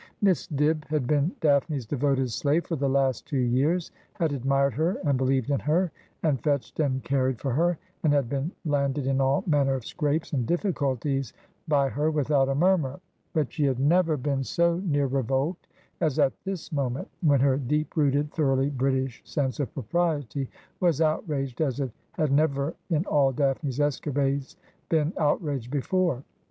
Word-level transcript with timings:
Miss 0.19 0.47
Dibb 0.47 0.85
had 0.87 1.05
been 1.05 1.31
Daphne's 1.41 1.85
devoted 1.85 2.31
slave 2.31 2.65
for 2.65 2.75
the 2.75 2.89
last 2.89 3.27
two 3.27 3.37
years, 3.37 3.91
had 4.13 4.33
admired 4.33 4.73
her 4.73 4.97
and 5.05 5.15
believed 5.15 5.51
in 5.51 5.59
her, 5.59 5.91
and 6.23 6.41
fetched 6.41 6.79
and 6.79 7.03
carried 7.03 7.39
for 7.39 7.51
her, 7.53 7.77
and 8.01 8.11
had 8.11 8.27
been 8.27 8.51
landed 8.65 9.05
in 9.05 9.21
all 9.21 9.43
manner 9.45 9.75
of 9.75 9.85
scrapes 9.85 10.33
and 10.33 10.47
difiiculties 10.47 11.33
by 11.67 11.87
her 11.87 12.09
without 12.09 12.49
a 12.49 12.55
murmur; 12.55 12.99
but 13.33 13.53
she 13.53 13.63
had 13.65 13.79
never' 13.79 14.13
And 14.15 14.23
She 14.23 14.23
was 14.23 14.25
Fair 14.25 14.39
as 14.39 14.39
is 14.39 14.55
the 14.55 14.63
Rose 14.63 14.79
in 14.79 14.91
May.' 14.91 14.95
11 15.01 15.11
been 15.11 15.11
so 15.11 15.13
near 15.13 15.19
revolt 15.19 15.57
as 15.99 16.17
at 16.17 16.43
this 16.45 16.71
moment, 16.71 17.07
when 17.21 17.39
her 17.41 17.57
deep 17.57 17.95
rooted, 17.95 18.31
thoroughly 18.31 18.69
British 18.71 19.21
sense 19.23 19.59
of 19.59 19.71
propriety 19.71 20.49
was 20.79 20.99
outraged 20.99 21.61
as 21.61 21.79
it 21.79 21.91
had 22.13 22.31
never 22.31 22.73
in 22.89 23.05
all 23.05 23.31
Daphne's 23.31 23.79
escapades 23.79 24.57
been 24.89 25.13
outraged 25.19 25.69
before. 25.69 26.23